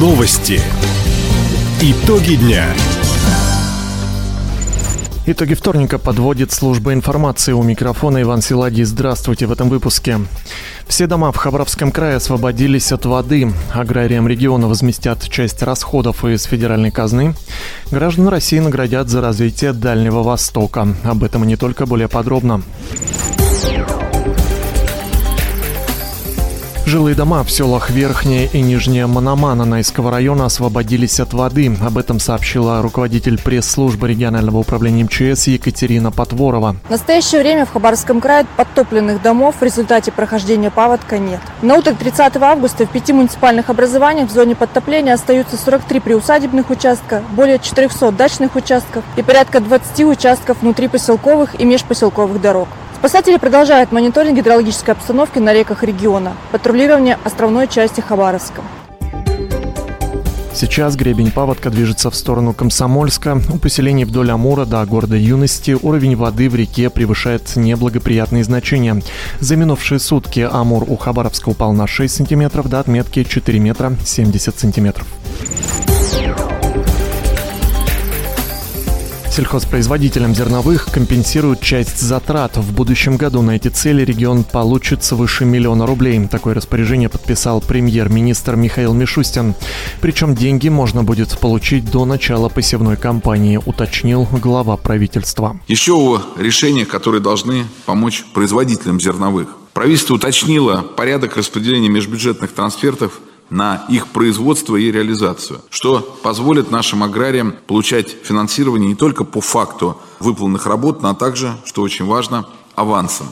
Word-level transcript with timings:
Новости. 0.00 0.58
Итоги 1.82 2.36
дня. 2.36 2.64
Итоги 5.26 5.52
вторника 5.52 5.98
подводит 5.98 6.52
служба 6.52 6.94
информации. 6.94 7.52
У 7.52 7.62
микрофона 7.62 8.22
Иван 8.22 8.40
Силадий. 8.40 8.84
Здравствуйте 8.84 9.44
в 9.44 9.52
этом 9.52 9.68
выпуске. 9.68 10.20
Все 10.88 11.06
дома 11.06 11.32
в 11.32 11.36
Хабаровском 11.36 11.92
крае 11.92 12.16
освободились 12.16 12.92
от 12.92 13.04
воды. 13.04 13.52
Аграриям 13.74 14.26
региона 14.26 14.68
возместят 14.68 15.28
часть 15.28 15.62
расходов 15.62 16.24
из 16.24 16.44
федеральной 16.44 16.90
казны. 16.90 17.34
Граждан 17.90 18.28
России 18.28 18.58
наградят 18.58 19.10
за 19.10 19.20
развитие 19.20 19.74
Дальнего 19.74 20.22
Востока. 20.22 20.88
Об 21.04 21.24
этом 21.24 21.44
и 21.44 21.46
не 21.46 21.56
только 21.56 21.84
более 21.84 22.08
подробно. 22.08 22.62
Жилые 26.86 27.14
дома 27.14 27.44
в 27.44 27.50
селах 27.50 27.90
Верхняя 27.90 28.48
и 28.52 28.60
Нижняя 28.60 29.06
Мономана 29.06 29.64
Найского 29.64 30.10
района 30.10 30.46
освободились 30.46 31.20
от 31.20 31.32
воды. 31.34 31.76
Об 31.84 31.98
этом 31.98 32.18
сообщила 32.18 32.82
руководитель 32.82 33.38
пресс-службы 33.40 34.08
регионального 34.08 34.58
управления 34.58 35.04
МЧС 35.04 35.46
Екатерина 35.46 36.10
Потворова. 36.10 36.76
В 36.86 36.90
настоящее 36.90 37.42
время 37.42 37.66
в 37.66 37.72
Хабаровском 37.72 38.20
крае 38.20 38.46
подтопленных 38.56 39.22
домов 39.22 39.56
в 39.60 39.62
результате 39.62 40.10
прохождения 40.10 40.70
паводка 40.70 41.18
нет. 41.18 41.40
На 41.62 41.76
утро 41.76 41.92
30 41.92 42.36
августа 42.36 42.86
в 42.86 42.90
пяти 42.90 43.12
муниципальных 43.12 43.70
образованиях 43.70 44.28
в 44.28 44.32
зоне 44.32 44.56
подтопления 44.56 45.12
остаются 45.12 45.56
43 45.56 46.00
приусадебных 46.00 46.70
участка, 46.70 47.22
более 47.32 47.58
400 47.58 48.10
дачных 48.12 48.56
участков 48.56 49.04
и 49.16 49.22
порядка 49.22 49.60
20 49.60 50.00
участков 50.06 50.62
внутри 50.62 50.88
поселковых 50.88 51.60
и 51.60 51.64
межпоселковых 51.64 52.40
дорог. 52.40 52.68
Спасатели 53.00 53.38
продолжают 53.38 53.92
мониторинг 53.92 54.36
гидрологической 54.36 54.92
обстановки 54.92 55.38
на 55.38 55.54
реках 55.54 55.82
региона, 55.82 56.34
патрулирование 56.52 57.16
островной 57.24 57.66
части 57.66 58.02
Хабаровска. 58.02 58.60
Сейчас 60.52 60.96
гребень 60.96 61.30
паводка 61.30 61.70
движется 61.70 62.10
в 62.10 62.14
сторону 62.14 62.52
Комсомольска. 62.52 63.40
У 63.50 63.56
поселений 63.56 64.04
вдоль 64.04 64.30
Амура 64.30 64.66
до 64.66 64.84
города 64.84 65.16
Юности 65.16 65.78
уровень 65.80 66.14
воды 66.14 66.50
в 66.50 66.54
реке 66.54 66.90
превышает 66.90 67.56
неблагоприятные 67.56 68.44
значения. 68.44 69.00
За 69.38 69.56
минувшие 69.56 69.98
сутки 69.98 70.46
Амур 70.52 70.84
у 70.86 70.98
Хабаровска 70.98 71.48
упал 71.48 71.72
на 71.72 71.86
6 71.86 72.14
сантиметров 72.14 72.68
до 72.68 72.80
отметки 72.80 73.24
4 73.24 73.58
метра 73.60 73.94
70 74.04 74.58
сантиметров. 74.58 75.06
Сельхозпроизводителям 79.40 80.34
зерновых 80.34 80.84
компенсируют 80.92 81.62
часть 81.62 81.98
затрат. 81.98 82.58
В 82.58 82.74
будущем 82.74 83.16
году 83.16 83.40
на 83.40 83.52
эти 83.52 83.68
цели 83.68 84.04
регион 84.04 84.44
получит 84.44 85.02
свыше 85.02 85.46
миллиона 85.46 85.86
рублей. 85.86 86.28
Такое 86.28 86.52
распоряжение 86.52 87.08
подписал 87.08 87.62
премьер-министр 87.62 88.56
Михаил 88.56 88.92
Мишустин. 88.92 89.54
Причем 90.02 90.34
деньги 90.34 90.68
можно 90.68 91.04
будет 91.04 91.38
получить 91.38 91.90
до 91.90 92.04
начала 92.04 92.50
посевной 92.50 92.98
кампании, 92.98 93.58
уточнил 93.64 94.28
глава 94.30 94.76
правительства. 94.76 95.58
Еще 95.68 96.20
решения, 96.36 96.84
которые 96.84 97.22
должны 97.22 97.64
помочь 97.86 98.24
производителям 98.34 99.00
зерновых. 99.00 99.48
Правительство 99.72 100.16
уточнило 100.16 100.82
порядок 100.82 101.38
распределения 101.38 101.88
межбюджетных 101.88 102.52
трансфертов 102.52 103.18
на 103.50 103.84
их 103.88 104.08
производство 104.08 104.76
и 104.76 104.90
реализацию, 104.90 105.60
что 105.68 106.00
позволит 106.22 106.70
нашим 106.70 107.02
аграриям 107.02 107.54
получать 107.66 108.16
финансирование 108.22 108.88
не 108.88 108.94
только 108.94 109.24
по 109.24 109.40
факту 109.40 109.98
выполненных 110.20 110.66
работ, 110.66 111.02
но 111.02 111.14
также, 111.14 111.56
что 111.64 111.82
очень 111.82 112.06
важно, 112.06 112.46
авансом. 112.76 113.26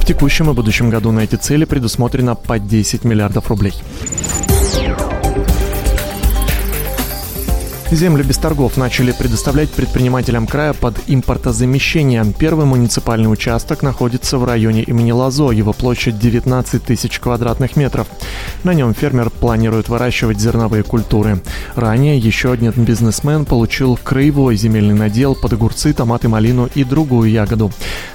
В 0.00 0.06
текущем 0.06 0.50
и 0.50 0.54
будущем 0.54 0.90
году 0.90 1.10
на 1.10 1.20
эти 1.20 1.34
цели 1.34 1.64
предусмотрено 1.64 2.34
по 2.34 2.58
10 2.58 3.04
миллиардов 3.04 3.48
рублей. 3.48 3.74
Землю 7.90 8.22
без 8.22 8.36
торгов 8.36 8.76
начали 8.76 9.12
предоставлять 9.12 9.70
предпринимателям 9.70 10.46
края 10.46 10.74
под 10.74 11.00
импортозамещение. 11.06 12.34
Первый 12.38 12.66
муниципальный 12.66 13.32
участок 13.32 13.82
находится 13.82 14.36
в 14.36 14.44
районе 14.44 14.82
имени 14.82 15.10
Лазо. 15.10 15.50
Его 15.52 15.72
площадь 15.72 16.18
19 16.18 16.84
тысяч 16.84 17.18
квадратных 17.18 17.76
метров. 17.76 18.06
На 18.62 18.74
нем 18.74 18.92
фермер 18.92 19.30
планирует 19.30 19.88
выращивать 19.88 20.38
зерновые 20.38 20.82
культуры. 20.82 21.40
Ранее 21.76 22.18
еще 22.18 22.52
один 22.52 22.72
бизнесмен 22.72 23.46
получил 23.46 23.98
краевой 24.02 24.56
земельный 24.56 24.94
надел 24.94 25.34
под 25.34 25.54
огурцы, 25.54 25.94
томаты, 25.94 26.28
малину 26.28 26.68
и 26.74 26.84
другую 26.84 27.30
ягоду. 27.30 27.72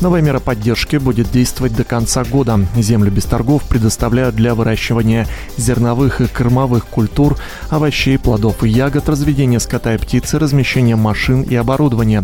Новая 0.00 0.22
мера 0.22 0.38
поддержки 0.38 0.96
будет 0.96 1.32
действовать 1.32 1.74
до 1.74 1.82
конца 1.82 2.22
года. 2.22 2.60
Землю 2.76 3.10
без 3.10 3.24
торгов 3.24 3.64
предоставляют 3.64 4.36
для 4.36 4.54
выращивания 4.54 5.26
зерновых 5.56 6.20
и 6.20 6.28
кормовых 6.28 6.86
культур, 6.86 7.36
овощей, 7.68 8.16
плодов 8.16 8.62
и 8.62 8.68
ягод, 8.68 9.08
разведения 9.08 9.55
разведения 9.56 9.60
скота 9.60 9.94
и 9.94 9.98
птицы, 9.98 10.38
размещение 10.38 10.96
машин 10.96 11.42
и 11.42 11.54
оборудования. 11.54 12.22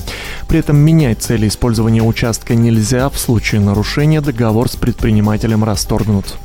При 0.48 0.58
этом 0.58 0.76
менять 0.76 1.22
цели 1.22 1.48
использования 1.48 2.02
участка 2.02 2.54
нельзя, 2.54 3.08
в 3.08 3.18
случае 3.18 3.60
нарушения 3.60 4.20
договор 4.20 4.68
с 4.68 4.76
предпринимателем 4.76 5.64
расторгнут. 5.64 6.36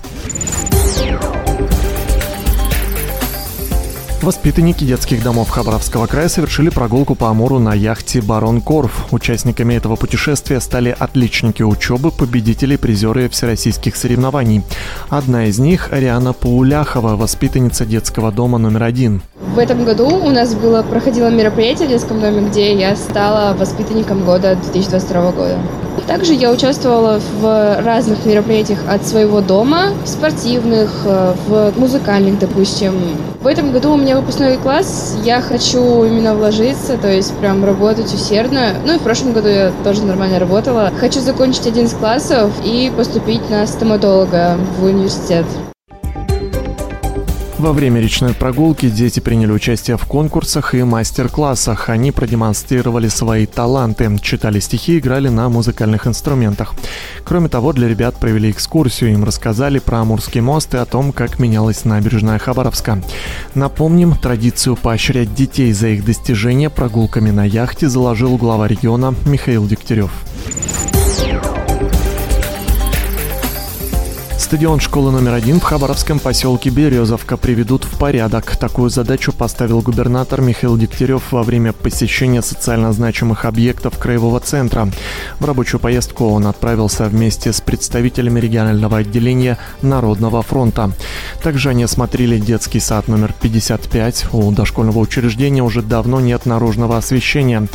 Воспитанники 4.21 4.83
детских 4.83 5.23
домов 5.23 5.49
Хабаровского 5.49 6.05
края 6.05 6.27
совершили 6.27 6.69
прогулку 6.69 7.15
по 7.15 7.29
Амуру 7.29 7.59
на 7.59 7.73
яхте 7.73 8.21
«Барон 8.21 8.59
Корф». 8.59 9.13
Участниками 9.13 9.75
этого 9.75 9.95
путешествия 9.95 10.59
стали 10.59 10.93
отличники 10.99 11.63
учебы, 11.63 12.11
победители 12.11 12.73
и 12.73 12.77
призеры 12.77 13.29
всероссийских 13.29 13.95
соревнований. 13.95 14.63
Одна 15.07 15.45
из 15.45 15.59
них– 15.59 15.89
Ариана 15.93 16.33
Пауляхова, 16.33 17.15
воспитанница 17.15 17.85
детского 17.85 18.31
дома 18.33 18.57
номер 18.57 18.83
один. 18.83 19.21
В 19.53 19.59
этом 19.59 19.85
году 19.85 20.07
у 20.07 20.29
нас 20.29 20.53
было, 20.53 20.83
проходило 20.83 21.29
мероприятие 21.29 21.87
в 21.87 21.91
детском 21.91 22.19
доме, 22.19 22.47
где 22.47 22.73
я 22.73 22.95
стала 22.95 23.53
воспитанником 23.53 24.23
года 24.23 24.55
2022 24.55 25.31
года. 25.31 25.57
Также 26.05 26.33
я 26.33 26.51
участвовала 26.51 27.19
в 27.41 27.81
разных 27.83 28.25
мероприятиях 28.25 28.79
от 28.87 29.05
своего 29.05 29.41
дома, 29.41 29.89
спортивных, 30.05 30.89
э, 31.05 31.33
в 31.47 31.73
музыкальных, 31.77 32.39
допустим. 32.39 32.93
В 33.41 33.47
этом 33.47 33.71
году 33.71 33.93
у 33.93 33.97
меня 33.97 34.15
выпускной 34.15 34.57
класс, 34.57 35.17
я 35.23 35.41
хочу 35.41 36.05
именно 36.05 36.33
вложиться, 36.33 36.97
то 36.97 37.11
есть 37.11 37.33
прям 37.37 37.65
работать 37.65 38.13
усердно. 38.13 38.73
Ну 38.85 38.95
и 38.95 38.99
в 38.99 39.01
прошлом 39.01 39.33
году 39.33 39.49
я 39.49 39.71
тоже 39.83 40.03
нормально 40.03 40.39
работала. 40.39 40.91
Хочу 40.99 41.19
закончить 41.19 41.67
один 41.67 41.85
из 41.85 41.93
классов 41.93 42.51
и 42.63 42.91
поступить 42.95 43.49
на 43.49 43.67
стоматолога 43.67 44.57
в 44.79 44.85
университет. 44.85 45.45
Во 47.57 47.73
время 47.73 47.99
речной 47.99 48.35
прогулки 48.35 48.87
дети 48.87 49.19
приняли 49.19 49.51
участие 49.51 49.97
в 49.97 50.05
конкурсах 50.05 50.75
и 50.75 50.83
мастер-классах. 50.83 51.89
Они 51.89 52.11
продемонстрировали 52.11 53.07
свои 53.07 53.47
таланты, 53.47 54.15
читали 54.21 54.59
стихи, 54.59 54.99
играли 54.99 55.29
на 55.29 55.49
музыкальных 55.49 56.05
инструментах. 56.05 56.75
Кроме 57.23 57.49
того, 57.49 57.73
для 57.73 57.87
ребят 57.87 58.15
провели 58.19 58.51
экскурсию, 58.51 59.13
им 59.13 59.23
рассказали 59.23 59.79
про 59.79 60.01
Амурский 60.01 60.39
мост 60.39 60.75
и 60.75 60.77
о 60.77 60.85
том, 60.85 61.11
как 61.11 61.39
менялась 61.39 61.83
набережная 61.83 62.37
Хабаровска. 62.37 63.01
Напомним, 63.55 64.15
традицию 64.15 64.75
поощрять 64.75 65.33
детей 65.33 65.73
за 65.73 65.87
их 65.87 66.05
достижения 66.05 66.69
прогулками 66.69 67.31
на 67.31 67.43
яхте 67.43 67.89
заложил 67.89 68.37
глава 68.37 68.67
региона 68.67 69.15
Михаил 69.25 69.65
Дегтярев. 69.65 70.11
Стадион 74.47 74.79
школы 74.79 75.11
номер 75.11 75.33
один 75.33 75.59
в 75.59 75.63
Хабаровском 75.63 76.19
поселке 76.19 76.69
Березовка 76.69 77.35
приведут 77.35 77.83
в 77.83 77.99
порядок. 77.99 78.55
Такую 78.55 78.89
задачу 78.89 79.33
поставил 79.33 79.81
губернатор 79.81 80.39
Михаил 80.39 80.77
Дегтярев 80.77 81.33
во 81.33 81.43
время 81.43 81.73
посещения 81.73 82.41
социально 82.41 82.93
значимых 82.93 83.43
объектов 83.43 83.97
Краевого 83.97 84.39
центра. 84.39 84.89
В 85.41 85.43
рабочую 85.43 85.81
поездку 85.81 86.29
он 86.29 86.47
отправился 86.47 87.07
вместе 87.07 87.51
с 87.51 87.59
представителями 87.59 88.39
регионального 88.39 88.99
отделения 88.99 89.57
Народного 89.81 90.41
фронта. 90.43 90.93
Также 91.43 91.67
они 91.67 91.83
осмотрели 91.83 92.39
детский 92.39 92.79
сад 92.79 93.09
номер 93.09 93.33
55. 93.41 94.27
У 94.31 94.49
дошкольного 94.53 94.99
учреждения 94.99 95.61
уже 95.61 95.81
давно 95.81 96.21
нет 96.21 96.45
наружного 96.45 96.95
освещения. 96.95 97.67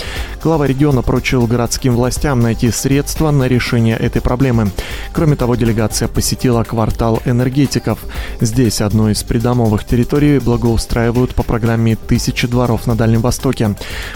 Глава 0.42 0.66
региона 0.66 1.02
поручил 1.02 1.46
городским 1.46 1.94
властям 1.94 2.40
найти 2.40 2.70
средства 2.70 3.30
на 3.30 3.44
решение 3.44 3.98
этой 3.98 4.22
проблемы. 4.22 4.70
Кроме 5.12 5.36
того, 5.36 5.54
делегация 5.54 6.08
посетила 6.08 6.61
квартал 6.64 7.20
энергетиков. 7.24 7.98
Здесь 8.40 8.80
одну 8.80 9.08
из 9.08 9.22
придомовых 9.22 9.84
территорий 9.84 10.38
благоустраивают 10.38 11.34
по 11.34 11.42
программе 11.42 11.96
«Тысячи 11.96 12.46
дворов 12.46 12.86
на 12.86 12.94
Дальнем 12.94 13.20
Востоке». 13.20 13.74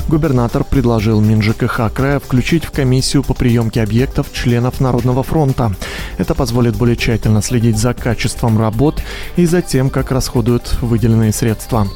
Губернатор 0.08 0.64
предложил 0.64 1.20
МинЖКХ 1.20 1.92
края 1.92 2.18
включить 2.20 2.64
в 2.64 2.70
комиссию 2.70 3.22
по 3.22 3.34
приемке 3.34 3.82
объектов 3.82 4.32
членов 4.32 4.80
Народного 4.80 5.22
фронта. 5.22 5.74
Это 6.18 6.34
позволит 6.34 6.76
более 6.76 6.96
тщательно 6.96 7.42
следить 7.42 7.78
за 7.78 7.94
качеством 7.94 8.58
работ 8.58 9.02
и 9.36 9.46
за 9.46 9.62
тем, 9.62 9.90
как 9.90 10.10
расходуют 10.10 10.76
выделенные 10.82 11.32
средства. 11.32 11.86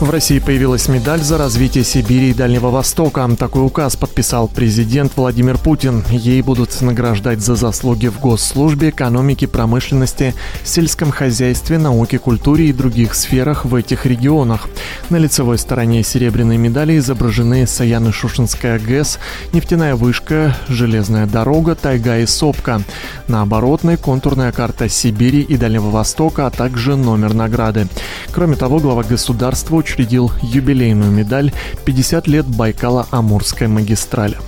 В 0.00 0.10
России 0.10 0.40
появилась 0.40 0.88
медаль 0.88 1.20
за 1.20 1.38
развитие 1.38 1.84
Сибири 1.84 2.30
и 2.30 2.34
Дальнего 2.34 2.68
Востока. 2.68 3.28
Такой 3.38 3.64
указ 3.64 3.94
подписал 3.94 4.48
президент 4.48 5.12
Владимир 5.16 5.56
Путин. 5.56 6.02
Ей 6.10 6.42
будут 6.42 6.78
награждать 6.82 7.40
за 7.40 7.54
заслуги 7.54 8.08
в 8.08 8.18
госслужбе, 8.18 8.90
экономике, 8.90 9.46
промышленности, 9.46 10.34
сельском 10.64 11.12
хозяйстве, 11.12 11.78
науке, 11.78 12.18
культуре 12.18 12.68
и 12.68 12.72
других 12.72 13.14
сферах 13.14 13.64
в 13.64 13.74
этих 13.74 14.04
регионах. 14.04 14.68
На 15.10 15.16
лицевой 15.16 15.58
стороне 15.58 16.02
серебряной 16.02 16.56
медали 16.56 16.98
изображены 16.98 17.62
Саяно-Шушенская 17.62 18.84
ГЭС, 18.84 19.20
нефтяная 19.52 19.94
вышка, 19.94 20.56
железная 20.68 21.26
дорога, 21.26 21.76
тайга 21.76 22.18
и 22.18 22.26
сопка. 22.26 22.82
На 23.28 23.42
оборотной 23.42 23.96
контурная 23.96 24.50
карта 24.50 24.88
Сибири 24.88 25.40
и 25.40 25.56
Дальнего 25.56 25.90
Востока, 25.90 26.48
а 26.48 26.50
также 26.50 26.96
номер 26.96 27.32
награды. 27.32 27.86
Кроме 28.32 28.56
того, 28.56 28.80
глава 28.80 29.04
государства 29.04 29.76
учредил 29.84 30.32
юбилейную 30.42 31.10
медаль 31.10 31.52
«50 31.84 32.30
лет 32.30 32.46
Байкала-Амурской 32.46 33.68
магистрали». 33.68 34.38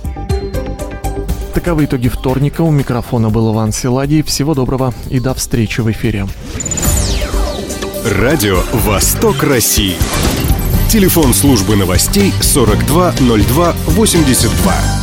Таковы 1.53 1.85
итоги 1.85 2.09
вторника. 2.09 2.61
У 2.61 2.71
микрофона 2.71 3.29
был 3.29 3.53
Иван 3.53 3.71
Силадий. 3.71 4.23
Всего 4.23 4.55
доброго 4.55 4.93
и 5.09 5.19
до 5.19 5.33
встречи 5.33 5.81
в 5.81 5.91
эфире. 5.91 6.27
Радио 8.03 8.61
«Восток 8.73 9.43
России». 9.43 9.95
Телефон 10.89 11.33
службы 11.33 11.75
новостей 11.75 12.31
420282. 12.41 14.96